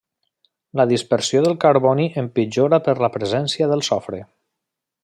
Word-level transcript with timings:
La 0.79 0.85
dispersió 0.91 1.43
del 1.47 1.57
carboni 1.65 2.09
empitjora 2.23 2.81
per 2.89 2.99
la 3.05 3.13
presència 3.19 3.71
del 3.75 3.87
sofre. 3.91 4.25